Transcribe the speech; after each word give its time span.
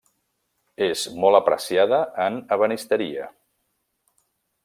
És 0.85 1.03
molt 1.23 1.39
apreciada 1.39 2.01
en 2.25 2.41
ebenisteria. 2.57 3.31